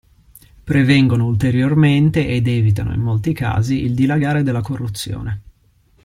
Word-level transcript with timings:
Prevengono 0.63 1.27
ulteriormente 1.27 2.25
ed 2.25 2.47
evitano 2.47 2.91
in 2.91 3.01
molti 3.01 3.33
casi 3.33 3.83
il 3.83 3.93
dilagare 3.93 4.41
della 4.41 4.61
corruzione. 4.61 5.41